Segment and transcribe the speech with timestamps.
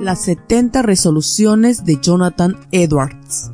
[0.00, 3.50] Las 70 resoluciones de Jonathan Edwards.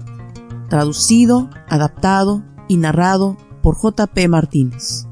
[0.68, 4.28] Traducido, adaptado y narrado por J.P.
[4.28, 5.06] Martínez.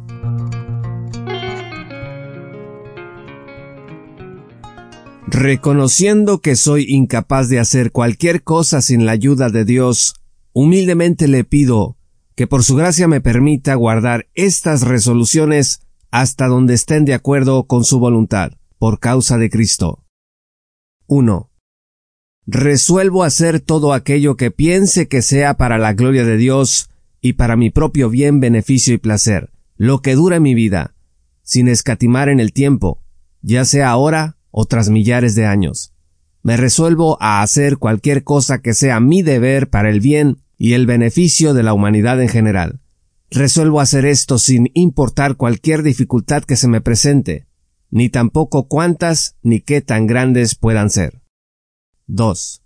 [5.26, 10.16] Reconociendo que soy incapaz de hacer cualquier cosa sin la ayuda de Dios,
[10.52, 11.96] humildemente le pido
[12.34, 17.84] que por su gracia me permita guardar estas resoluciones hasta donde estén de acuerdo con
[17.84, 20.01] su voluntad, por causa de Cristo.
[21.12, 21.50] 1.
[22.46, 26.88] Resuelvo hacer todo aquello que piense que sea para la gloria de Dios
[27.20, 30.94] y para mi propio bien, beneficio y placer, lo que dure mi vida,
[31.42, 33.02] sin escatimar en el tiempo,
[33.42, 35.92] ya sea ahora o tras millares de años.
[36.42, 40.86] Me resuelvo a hacer cualquier cosa que sea mi deber para el bien y el
[40.86, 42.80] beneficio de la humanidad en general.
[43.30, 47.44] Resuelvo hacer esto sin importar cualquier dificultad que se me presente,
[47.92, 51.22] ni tampoco cuántas ni qué tan grandes puedan ser.
[52.06, 52.62] 2.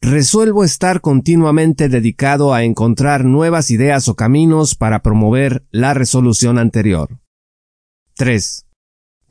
[0.00, 7.18] Resuelvo estar continuamente dedicado a encontrar nuevas ideas o caminos para promover la resolución anterior.
[8.14, 8.66] 3.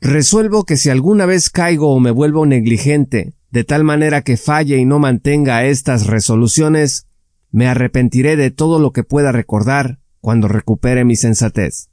[0.00, 4.76] Resuelvo que si alguna vez caigo o me vuelvo negligente, de tal manera que falle
[4.76, 7.08] y no mantenga estas resoluciones,
[7.50, 11.90] me arrepentiré de todo lo que pueda recordar cuando recupere mi sensatez.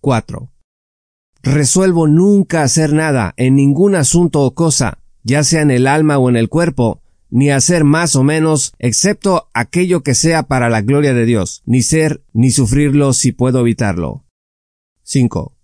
[0.00, 0.53] 4.
[1.44, 6.30] Resuelvo nunca hacer nada en ningún asunto o cosa, ya sea en el alma o
[6.30, 11.12] en el cuerpo, ni hacer más o menos, excepto aquello que sea para la gloria
[11.12, 14.24] de Dios, ni ser ni sufrirlo si puedo evitarlo.
[15.02, 15.54] 5.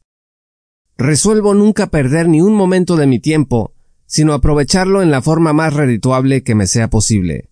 [0.98, 3.72] Resuelvo nunca perder ni un momento de mi tiempo,
[4.04, 7.48] sino aprovecharlo en la forma más redituable que me sea posible.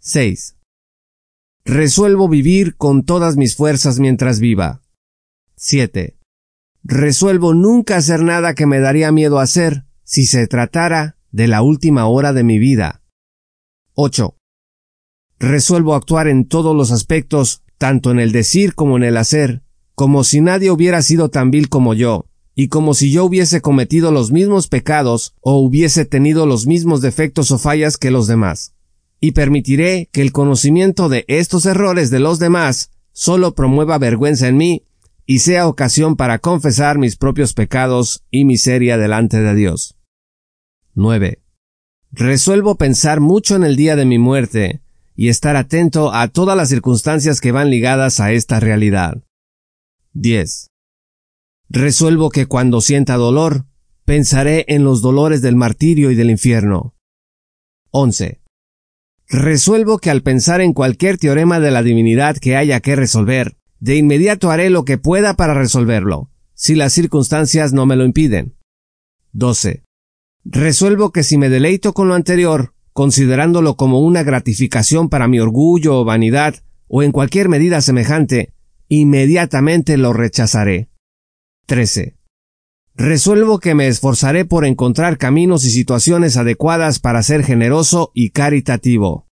[0.00, 0.56] 6.
[1.64, 4.82] Resuelvo vivir con todas mis fuerzas mientras viva.
[5.54, 6.15] 7.
[6.88, 12.06] Resuelvo nunca hacer nada que me daría miedo hacer si se tratara de la última
[12.06, 13.02] hora de mi vida.
[13.94, 14.36] 8.
[15.40, 19.64] Resuelvo actuar en todos los aspectos, tanto en el decir como en el hacer,
[19.96, 24.12] como si nadie hubiera sido tan vil como yo, y como si yo hubiese cometido
[24.12, 28.74] los mismos pecados o hubiese tenido los mismos defectos o fallas que los demás.
[29.18, 34.56] Y permitiré que el conocimiento de estos errores de los demás solo promueva vergüenza en
[34.56, 34.84] mí
[35.26, 39.96] y sea ocasión para confesar mis propios pecados y miseria delante de Dios.
[40.94, 41.42] 9.
[42.12, 44.82] Resuelvo pensar mucho en el día de mi muerte
[45.16, 49.22] y estar atento a todas las circunstancias que van ligadas a esta realidad.
[50.12, 50.68] 10.
[51.68, 53.66] Resuelvo que cuando sienta dolor,
[54.04, 56.94] pensaré en los dolores del martirio y del infierno.
[57.90, 58.40] 11.
[59.28, 63.96] Resuelvo que al pensar en cualquier teorema de la divinidad que haya que resolver, de
[63.96, 68.56] inmediato haré lo que pueda para resolverlo, si las circunstancias no me lo impiden.
[69.32, 69.84] 12.
[70.44, 76.00] Resuelvo que si me deleito con lo anterior, considerándolo como una gratificación para mi orgullo
[76.00, 78.54] o vanidad, o en cualquier medida semejante,
[78.88, 80.88] inmediatamente lo rechazaré.
[81.66, 82.16] 13.
[82.94, 89.26] Resuelvo que me esforzaré por encontrar caminos y situaciones adecuadas para ser generoso y caritativo.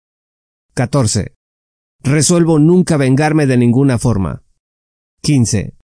[0.74, 1.35] 14.
[2.03, 4.41] Resuelvo nunca vengarme de ninguna forma.
[5.22, 5.75] 15.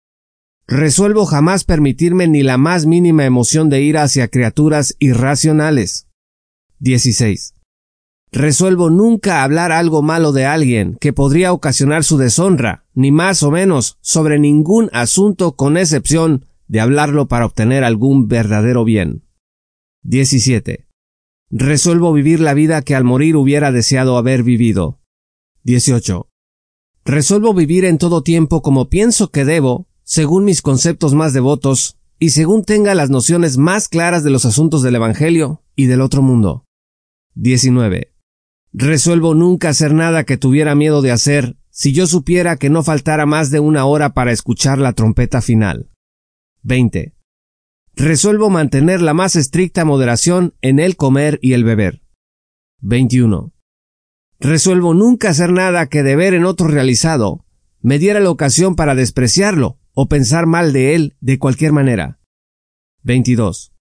[0.65, 6.07] Resuelvo jamás permitirme ni la más mínima emoción de ira hacia criaturas irracionales.
[6.79, 7.53] 16.
[8.31, 13.51] Resuelvo nunca hablar algo malo de alguien que podría ocasionar su deshonra, ni más o
[13.51, 19.23] menos, sobre ningún asunto con excepción de hablarlo para obtener algún verdadero bien.
[20.01, 20.87] 17.
[21.51, 24.99] Resuelvo vivir la vida que al morir hubiera deseado haber vivido.
[25.67, 26.29] 18.
[27.03, 32.29] Resuelvo vivir en todo tiempo como pienso que debo, según mis conceptos más devotos, y
[32.29, 36.63] según tenga las nociones más claras de los asuntos del Evangelio y del otro mundo.
[37.35, 38.13] 19.
[38.71, 43.25] Resuelvo nunca hacer nada que tuviera miedo de hacer si yo supiera que no faltara
[43.25, 45.89] más de una hora para escuchar la trompeta final.
[46.63, 47.13] 20.
[47.93, 52.03] Resuelvo mantener la más estricta moderación en el comer y el beber.
[52.79, 53.51] 21.
[54.39, 57.43] Resuelvo nunca hacer nada que deber en otro realizado
[57.81, 62.19] me diera la ocasión para despreciarlo o pensar mal de él de cualquier manera.
[63.03, 63.73] 22.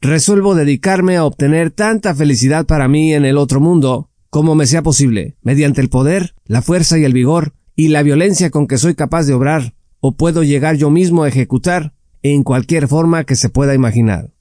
[0.00, 4.82] Resuelvo dedicarme a obtener tanta felicidad para mí en el otro mundo como me sea
[4.82, 8.94] posible, mediante el poder, la fuerza y el vigor, y la violencia con que soy
[8.94, 11.92] capaz de obrar, o puedo llegar yo mismo a ejecutar,
[12.22, 14.32] en cualquier forma que se pueda imaginar.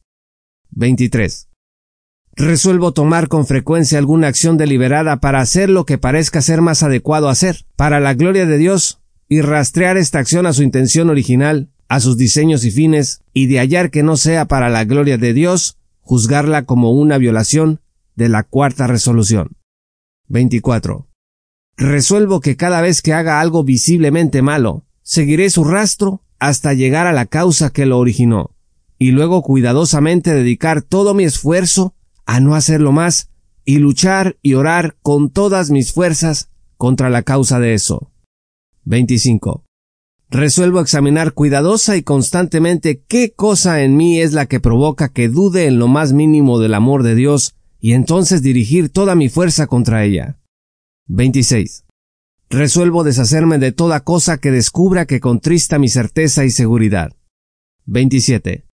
[0.69, 1.50] 23.
[2.35, 7.27] Resuelvo tomar con frecuencia alguna acción deliberada para hacer lo que parezca ser más adecuado
[7.29, 11.99] hacer, para la gloria de Dios, y rastrear esta acción a su intención original, a
[11.99, 15.77] sus diseños y fines, y de hallar que no sea para la gloria de Dios,
[15.99, 17.81] juzgarla como una violación
[18.15, 19.57] de la cuarta resolución.
[20.29, 21.07] 24.
[21.75, 27.13] Resuelvo que cada vez que haga algo visiblemente malo, seguiré su rastro hasta llegar a
[27.13, 28.55] la causa que lo originó,
[28.97, 31.93] y luego cuidadosamente dedicar todo mi esfuerzo
[32.31, 33.29] a no hacerlo más,
[33.65, 38.13] y luchar y orar con todas mis fuerzas contra la causa de eso.
[38.85, 39.65] 25.
[40.29, 45.65] Resuelvo examinar cuidadosa y constantemente qué cosa en mí es la que provoca que dude
[45.65, 50.05] en lo más mínimo del amor de Dios y entonces dirigir toda mi fuerza contra
[50.05, 50.39] ella.
[51.07, 51.83] 26.
[52.49, 57.11] Resuelvo deshacerme de toda cosa que descubra que contrista mi certeza y seguridad.
[57.87, 58.70] 27.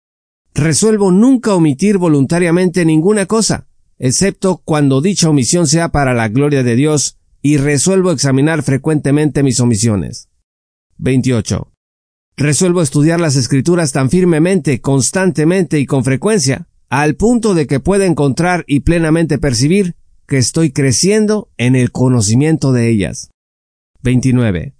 [0.54, 3.66] Resuelvo nunca omitir voluntariamente ninguna cosa,
[3.98, 9.60] excepto cuando dicha omisión sea para la gloria de Dios, y resuelvo examinar frecuentemente mis
[9.60, 10.28] omisiones.
[10.98, 11.72] 28.
[12.36, 18.06] Resuelvo estudiar las escrituras tan firmemente, constantemente y con frecuencia, al punto de que pueda
[18.06, 19.96] encontrar y plenamente percibir
[20.26, 23.30] que estoy creciendo en el conocimiento de ellas.
[24.02, 24.77] 29.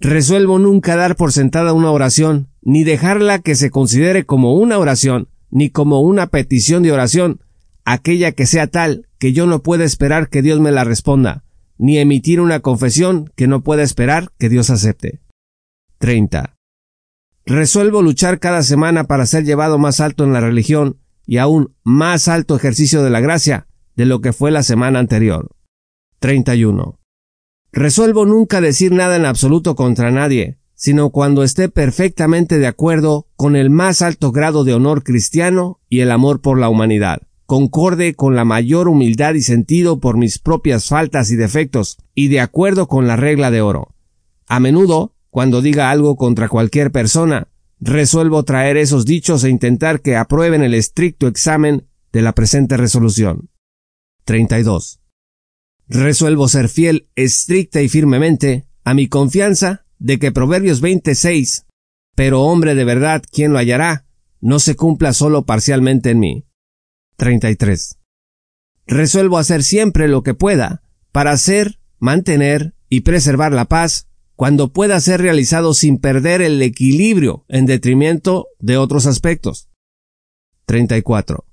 [0.00, 5.28] Resuelvo nunca dar por sentada una oración, ni dejarla que se considere como una oración,
[5.50, 7.40] ni como una petición de oración,
[7.84, 11.44] aquella que sea tal que yo no pueda esperar que Dios me la responda,
[11.76, 15.20] ni emitir una confesión que no pueda esperar que Dios acepte.
[15.98, 16.56] 30.
[17.44, 22.26] Resuelvo luchar cada semana para ser llevado más alto en la religión y aún más
[22.28, 23.66] alto ejercicio de la gracia
[23.96, 25.50] de lo que fue la semana anterior.
[26.20, 26.99] 31.
[27.72, 33.54] Resuelvo nunca decir nada en absoluto contra nadie, sino cuando esté perfectamente de acuerdo con
[33.54, 38.34] el más alto grado de honor cristiano y el amor por la humanidad, concorde con
[38.34, 43.06] la mayor humildad y sentido por mis propias faltas y defectos, y de acuerdo con
[43.06, 43.94] la regla de oro.
[44.48, 50.16] A menudo cuando diga algo contra cualquier persona, resuelvo traer esos dichos e intentar que
[50.16, 53.48] aprueben el estricto examen de la presente resolución.
[54.24, 54.99] 32.
[55.92, 61.66] Resuelvo ser fiel estricta y firmemente a mi confianza de que Proverbios 26,
[62.14, 64.06] pero hombre de verdad, ¿quién lo hallará?
[64.40, 66.46] no se cumpla solo parcialmente en mí.
[67.16, 67.98] 33.
[68.86, 70.82] Resuelvo hacer siempre lo que pueda
[71.12, 74.06] para hacer, mantener y preservar la paz
[74.36, 79.68] cuando pueda ser realizado sin perder el equilibrio en detrimento de otros aspectos.
[80.66, 81.44] 34.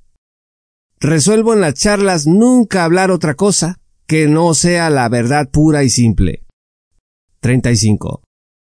[1.00, 5.90] Resuelvo en las charlas nunca hablar otra cosa que no sea la verdad pura y
[5.90, 6.46] simple.
[7.42, 8.24] 35.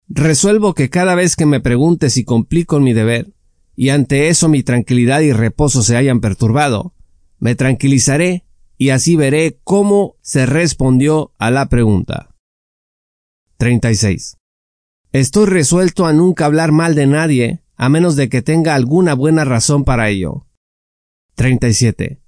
[0.09, 3.32] Resuelvo que cada vez que me pregunte si complico mi deber,
[3.77, 6.94] y ante eso mi tranquilidad y reposo se hayan perturbado,
[7.38, 8.44] me tranquilizaré
[8.77, 12.35] y así veré cómo se respondió a la pregunta.
[13.59, 14.37] 36.
[15.12, 19.44] Estoy resuelto a nunca hablar mal de nadie, a menos de que tenga alguna buena
[19.44, 20.47] razón para ello.
[21.37, 22.20] 37.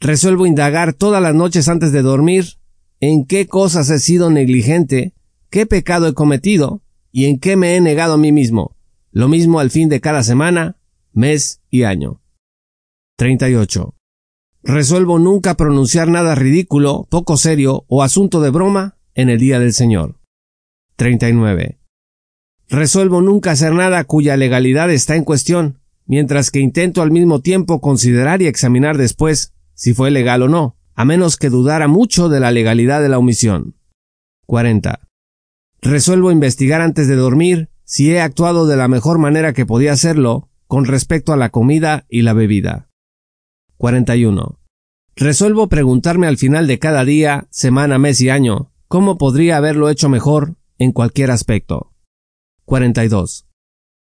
[0.00, 2.58] Resuelvo indagar todas las noches antes de dormir
[3.00, 5.14] en qué cosas he sido negligente,
[5.50, 8.76] qué pecado he cometido y en qué me he negado a mí mismo.
[9.10, 10.76] Lo mismo al fin de cada semana,
[11.12, 12.20] mes y año.
[13.16, 13.94] 38.
[14.62, 19.72] Resuelvo nunca pronunciar nada ridículo, poco serio o asunto de broma en el día del
[19.72, 20.20] Señor.
[20.96, 21.78] 39.
[22.68, 27.80] Resuelvo nunca hacer nada cuya legalidad está en cuestión, mientras que intento al mismo tiempo
[27.80, 32.40] considerar y examinar después si fue legal o no, a menos que dudara mucho de
[32.40, 33.76] la legalidad de la omisión.
[34.46, 34.98] 40.
[35.80, 40.50] Resuelvo investigar antes de dormir si he actuado de la mejor manera que podía hacerlo
[40.66, 42.90] con respecto a la comida y la bebida.
[43.76, 44.58] 41.
[45.14, 50.08] Resuelvo preguntarme al final de cada día, semana, mes y año, cómo podría haberlo hecho
[50.08, 51.92] mejor en cualquier aspecto.
[52.64, 53.46] 42.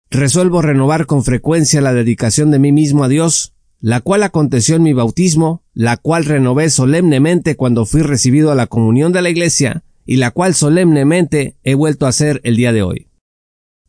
[0.10, 4.84] Resuelvo renovar con frecuencia la dedicación de mí mismo a Dios, la cual aconteció en
[4.84, 9.84] mi bautismo, la cual renové solemnemente cuando fui recibido a la comunión de la Iglesia,
[10.08, 13.12] y la cual solemnemente he vuelto a hacer el día de hoy.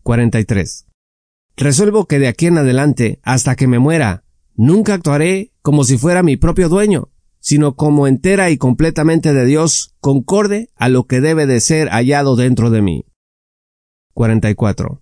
[0.03, 0.87] 43.
[1.57, 4.23] Resuelvo que de aquí en adelante, hasta que me muera,
[4.55, 7.09] nunca actuaré como si fuera mi propio dueño,
[7.41, 12.37] sino como entera y completamente de Dios, concorde a lo que debe de ser hallado
[12.37, 13.07] dentro de mí.
[14.13, 15.01] 44.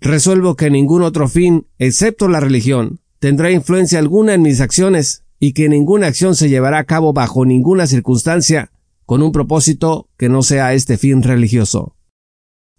[0.00, 5.52] Resuelvo que ningún otro fin, excepto la religión, tendrá influencia alguna en mis acciones y
[5.52, 8.72] que ninguna acción se llevará a cabo bajo ninguna circunstancia
[9.06, 11.96] con un propósito que no sea este fin religioso.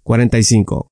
[0.04, 0.88] 45.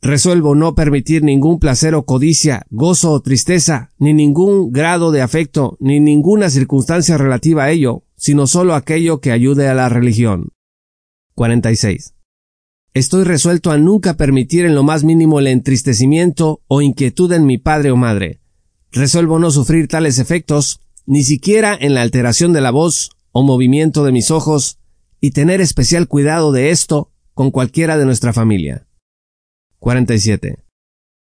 [0.00, 5.76] Resuelvo no permitir ningún placer o codicia, gozo o tristeza, ni ningún grado de afecto,
[5.80, 10.50] ni ninguna circunstancia relativa a ello, sino solo aquello que ayude a la religión.
[11.34, 12.14] 46.
[12.94, 17.58] Estoy resuelto a nunca permitir en lo más mínimo el entristecimiento o inquietud en mi
[17.58, 18.40] padre o madre,
[18.90, 24.04] Resuelvo no sufrir tales efectos, ni siquiera en la alteración de la voz o movimiento
[24.04, 24.78] de mis ojos,
[25.22, 28.86] y tener especial cuidado de esto con cualquiera de nuestra familia.
[29.78, 30.58] 47.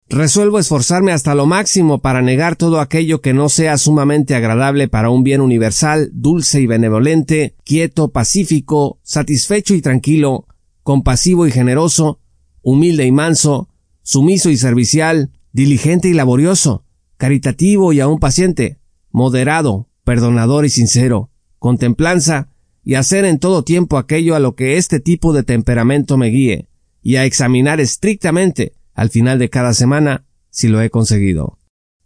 [0.09, 5.11] Resuelvo esforzarme hasta lo máximo para negar todo aquello que no sea sumamente agradable para
[5.11, 10.45] un bien universal, dulce y benevolente, quieto, pacífico, satisfecho y tranquilo,
[10.83, 12.19] compasivo y generoso,
[12.61, 13.69] humilde y manso,
[14.01, 16.83] sumiso y servicial, diligente y laborioso,
[17.15, 18.78] caritativo y aún paciente,
[19.11, 22.49] moderado, perdonador y sincero, con templanza,
[22.83, 26.69] y hacer en todo tiempo aquello a lo que este tipo de temperamento me guíe,
[27.01, 31.57] y a examinar estrictamente al final de cada semana si lo he conseguido.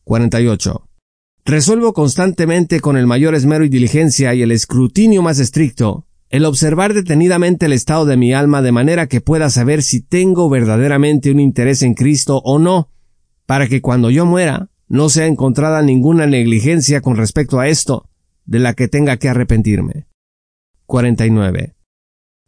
[0.03, 0.87] 48.
[1.45, 6.95] Resuelvo constantemente con el mayor esmero y diligencia y el escrutinio más estricto el observar
[6.95, 11.39] detenidamente el estado de mi alma de manera que pueda saber si tengo verdaderamente un
[11.39, 12.89] interés en Cristo o no,
[13.45, 18.07] para que cuando yo muera no sea encontrada ninguna negligencia con respecto a esto,
[18.45, 20.05] de la que tenga que arrepentirme.
[20.85, 21.73] 49.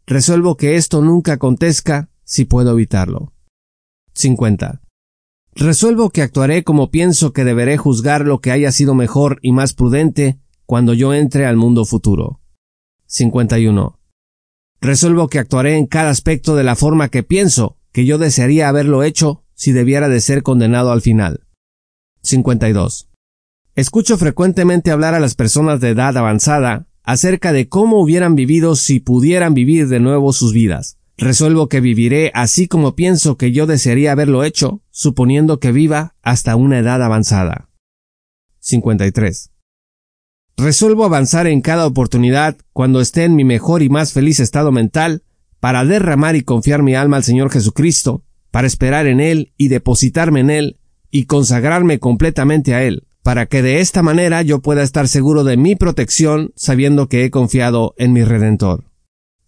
[0.06, 3.32] Resuelvo que esto nunca acontezca si puedo evitarlo.
[4.14, 4.80] 50.
[5.56, 9.72] Resuelvo que actuaré como pienso que deberé juzgar lo que haya sido mejor y más
[9.72, 12.38] prudente cuando yo entre al mundo futuro.
[13.06, 13.98] 51.
[14.80, 19.02] Resuelvo que actuaré en cada aspecto de la forma que pienso que yo desearía haberlo
[19.02, 21.45] hecho si debiera de ser condenado al final.
[22.22, 23.08] 52.
[23.74, 29.00] Escucho frecuentemente hablar a las personas de edad avanzada acerca de cómo hubieran vivido si
[29.00, 30.98] pudieran vivir de nuevo sus vidas.
[31.18, 36.56] Resuelvo que viviré así como pienso que yo desearía haberlo hecho, suponiendo que viva hasta
[36.56, 37.70] una edad avanzada.
[38.60, 39.52] 53.
[40.58, 45.22] Resuelvo avanzar en cada oportunidad cuando esté en mi mejor y más feliz estado mental,
[45.60, 50.40] para derramar y confiar mi alma al Señor Jesucristo, para esperar en Él y depositarme
[50.40, 50.78] en Él,
[51.10, 55.56] y consagrarme completamente a Él, para que de esta manera yo pueda estar seguro de
[55.56, 58.84] mi protección sabiendo que he confiado en mi Redentor.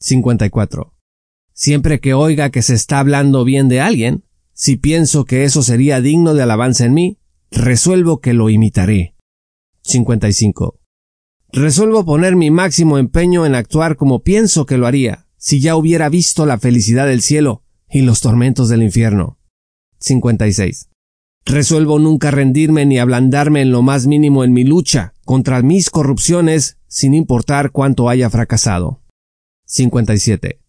[0.00, 0.94] 54.
[1.52, 6.00] Siempre que oiga que se está hablando bien de alguien, si pienso que eso sería
[6.00, 7.18] digno de alabanza en mí,
[7.50, 9.14] resuelvo que lo imitaré.
[9.82, 10.78] 55.
[11.52, 16.08] Resuelvo poner mi máximo empeño en actuar como pienso que lo haría, si ya hubiera
[16.08, 19.38] visto la felicidad del cielo y los tormentos del infierno.
[20.00, 20.88] 56.
[21.50, 26.76] Resuelvo nunca rendirme ni ablandarme en lo más mínimo en mi lucha contra mis corrupciones,
[26.88, 29.00] sin importar cuánto haya fracasado.
[29.64, 30.60] 57.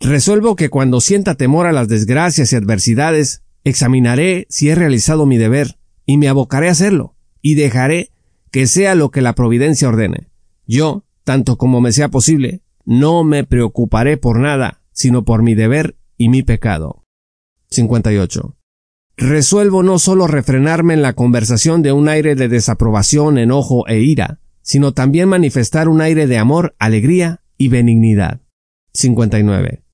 [0.00, 5.38] Resuelvo que cuando sienta temor a las desgracias y adversidades, examinaré si he realizado mi
[5.38, 8.10] deber, y me abocaré a hacerlo, y dejaré
[8.50, 10.28] que sea lo que la providencia ordene.
[10.66, 15.96] Yo, tanto como me sea posible, no me preocuparé por nada, sino por mi deber
[16.18, 17.02] y mi pecado.
[17.70, 18.56] 58.
[19.24, 24.40] Resuelvo no solo refrenarme en la conversación de un aire de desaprobación, enojo e ira,
[24.62, 28.40] sino también manifestar un aire de amor, alegría y benignidad.
[28.94, 29.84] 59.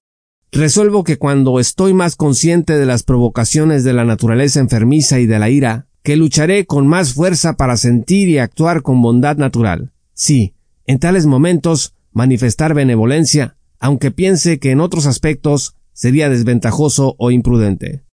[0.51, 5.39] Resuelvo que cuando estoy más consciente de las provocaciones de la naturaleza enfermiza y de
[5.39, 9.93] la ira, que lucharé con más fuerza para sentir y actuar con bondad natural.
[10.15, 10.55] Sí,
[10.87, 18.08] en tales momentos manifestar benevolencia, aunque piense que en otros aspectos sería desventajoso o imprudente.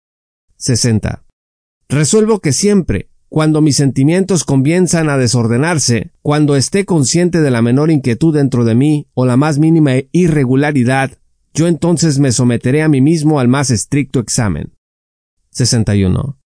[0.64, 1.23] 60.
[1.90, 7.90] Resuelvo que siempre, cuando mis sentimientos comienzan a desordenarse, cuando esté consciente de la menor
[7.90, 11.18] inquietud dentro de mí o la más mínima irregularidad,
[11.52, 14.73] yo entonces me someteré a mí mismo al más estricto examen.
[15.50, 16.38] 61.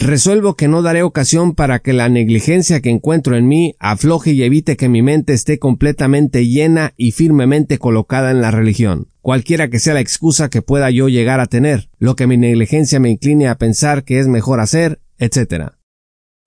[0.00, 4.44] Resuelvo que no daré ocasión para que la negligencia que encuentro en mí afloje y
[4.44, 9.80] evite que mi mente esté completamente llena y firmemente colocada en la religión, cualquiera que
[9.80, 13.48] sea la excusa que pueda yo llegar a tener, lo que mi negligencia me incline
[13.48, 15.72] a pensar que es mejor hacer, etc.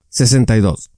[0.08, 0.90] 62.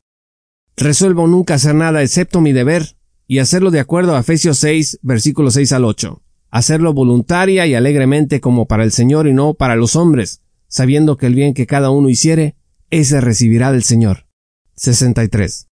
[0.76, 2.96] Resuelvo nunca hacer nada excepto mi deber
[3.26, 6.20] y hacerlo de acuerdo a Efesios 6, versículos 6 al 8
[6.54, 10.43] hacerlo voluntaria y alegremente como para el Señor y no para los hombres,
[10.74, 12.56] sabiendo que el bien que cada uno hiciere,
[12.90, 14.26] ese recibirá del Señor.
[14.74, 15.68] 63.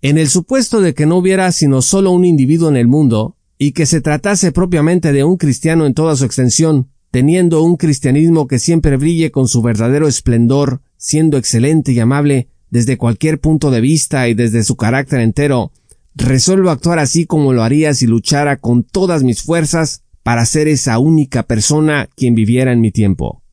[0.00, 3.72] En el supuesto de que no hubiera sino solo un individuo en el mundo, y
[3.72, 8.60] que se tratase propiamente de un cristiano en toda su extensión, teniendo un cristianismo que
[8.60, 14.28] siempre brille con su verdadero esplendor, siendo excelente y amable desde cualquier punto de vista
[14.28, 15.72] y desde su carácter entero,
[16.14, 21.00] resuelvo actuar así como lo haría si luchara con todas mis fuerzas para ser esa
[21.00, 23.43] única persona quien viviera en mi tiempo.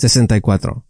[0.00, 0.86] 64.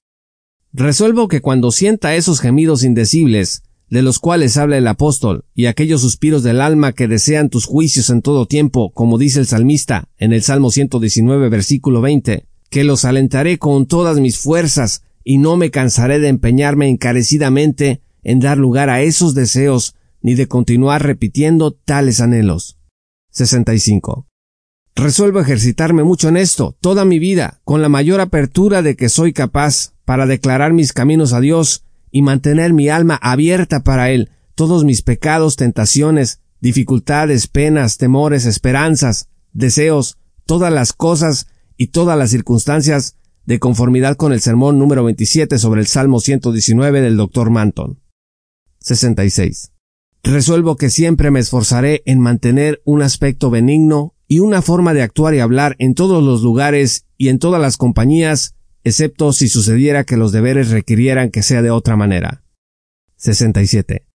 [0.72, 6.00] Resuelvo que cuando sienta esos gemidos indecibles, de los cuales habla el apóstol, y aquellos
[6.00, 10.32] suspiros del alma que desean tus juicios en todo tiempo, como dice el salmista en
[10.32, 15.72] el Salmo 119 versículo 20, que los alentaré con todas mis fuerzas y no me
[15.72, 22.20] cansaré de empeñarme encarecidamente en dar lugar a esos deseos ni de continuar repitiendo tales
[22.20, 22.78] anhelos.
[23.32, 24.29] 65.
[24.94, 29.32] Resuelvo ejercitarme mucho en esto, toda mi vida, con la mayor apertura de que soy
[29.32, 34.84] capaz, para declarar mis caminos a Dios y mantener mi alma abierta para Él, todos
[34.84, 43.16] mis pecados, tentaciones, dificultades, penas, temores, esperanzas, deseos, todas las cosas y todas las circunstancias
[43.46, 47.50] de conformidad con el sermón número 27 sobre el Salmo 119 del Dr.
[47.50, 48.00] Manton.
[48.80, 49.72] 66.
[50.22, 55.34] Resuelvo que siempre me esforzaré en mantener un aspecto benigno y una forma de actuar
[55.34, 60.16] y hablar en todos los lugares y en todas las compañías, excepto si sucediera que
[60.16, 62.44] los deberes requirieran que sea de otra manera.
[63.16, 64.06] 67.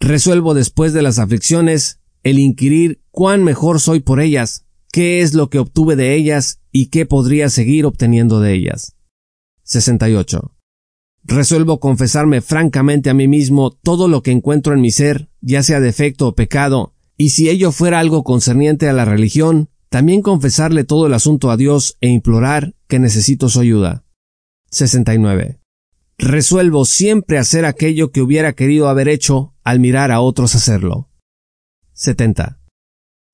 [0.00, 5.50] Resuelvo después de las aflicciones el inquirir cuán mejor soy por ellas, qué es lo
[5.50, 8.96] que obtuve de ellas y qué podría seguir obteniendo de ellas.
[9.64, 10.54] 68.
[11.22, 15.80] Resuelvo confesarme francamente a mí mismo todo lo que encuentro en mi ser, ya sea
[15.80, 21.06] defecto o pecado, y si ello fuera algo concerniente a la religión, también confesarle todo
[21.06, 24.04] el asunto a Dios e implorar que necesito su ayuda.
[24.70, 25.60] 69.
[26.18, 31.08] Resuelvo siempre hacer aquello que hubiera querido haber hecho al mirar a otros hacerlo.
[31.92, 32.58] 70.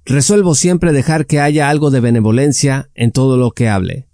[0.04, 4.08] Resuelvo siempre dejar que haya algo de benevolencia en todo lo que hable.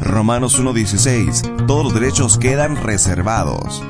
[0.00, 1.66] Romanos 1.16.
[1.66, 3.82] Todos los derechos quedan reservados.